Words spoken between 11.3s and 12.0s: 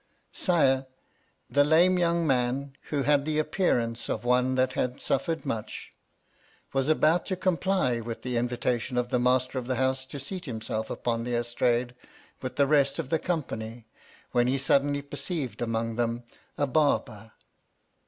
estrade